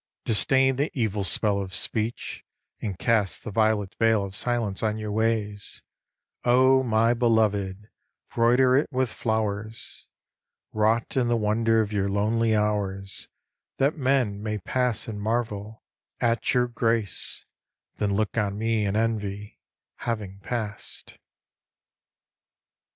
Disdain 0.25 0.77
the 0.77 0.89
evil 0.99 1.23
spell 1.23 1.59
of 1.61 1.75
speech, 1.75 2.43
and 2.81 2.97
cast 2.97 3.43
The 3.43 3.51
violet 3.51 3.93
veil 3.99 4.23
of 4.23 4.35
silence 4.35 4.81
on 4.81 4.97
your 4.97 5.11
ways, 5.11 5.83
O 6.43 6.81
my 6.81 7.13
beloved; 7.13 7.87
broider 8.33 8.75
it 8.75 8.87
with 8.91 9.11
flowers 9.11 10.07
Wrought 10.73 11.15
in 11.15 11.27
the 11.27 11.37
wonder 11.37 11.81
of 11.81 11.93
your 11.93 12.09
lonely 12.09 12.55
hours, 12.55 13.29
That 13.77 13.95
men 13.95 14.41
may 14.41 14.57
pass 14.57 15.07
and 15.07 15.21
marvel 15.21 15.83
at 16.19 16.51
your 16.51 16.67
grace, 16.67 17.45
Then 17.97 18.15
look 18.15 18.35
on 18.39 18.57
mo 18.57 18.65
and 18.65 18.97
envy, 18.97 19.59
having 19.97 20.39
passed. 20.39 21.19